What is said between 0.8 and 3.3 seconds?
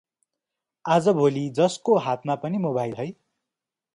अाजभोलि जसको हातमा पनि मोबाइल है?